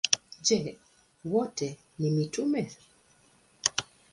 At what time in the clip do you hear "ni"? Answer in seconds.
1.99-2.09